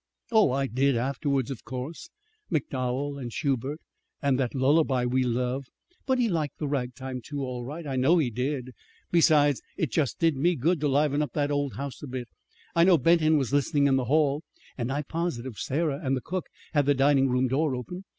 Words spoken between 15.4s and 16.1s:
Sarah